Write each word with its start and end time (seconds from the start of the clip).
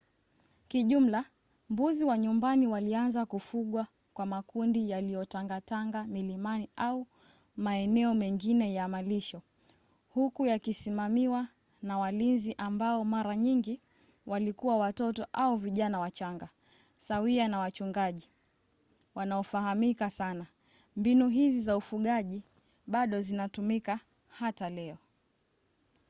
kijumla 0.67 1.25
mbuzi 1.69 2.05
wa 2.05 2.17
nyumbani 2.17 2.67
walianza 2.67 3.25
kufugwa 3.25 3.87
kwa 4.13 4.25
makundi 4.25 4.89
yaliyotangatanga 4.89 6.03
milimani 6.03 6.69
au 6.75 7.07
maeneo 7.57 8.13
mengine 8.13 8.73
ya 8.73 8.87
malisho 8.87 9.41
huku 10.13 10.45
yakisimamiwa 10.45 11.47
na 11.81 11.97
walinzi 11.97 12.55
ambao 12.57 13.05
mara 13.05 13.35
nyingi 13.35 13.81
walikuwa 14.25 14.77
watoto 14.77 15.25
au 15.33 15.57
vijana 15.57 15.99
wachanga 15.99 16.49
sawia 16.97 17.47
na 17.47 17.59
wachungaji 17.59 18.29
wanaofahamika 19.15 20.09
sana. 20.09 20.45
mbinu 20.95 21.29
hizi 21.29 21.59
za 21.59 21.77
ufugaji 21.77 22.43
bado 22.87 23.21
zinatumika 23.21 23.99
hata 24.27 24.69
leo 24.69 24.97